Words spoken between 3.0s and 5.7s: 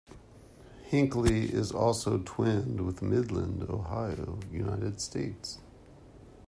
Midland, Ohio, United States.